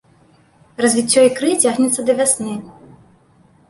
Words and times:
Развіццё 0.85 1.27
ікры 1.29 1.49
цягнецца 1.67 2.01
да 2.11 2.19
вясны. 2.23 2.53